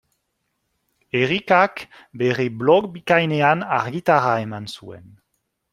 [1.19, 1.83] Erikak
[2.23, 5.07] bere blog bikainean argitara eman zuen.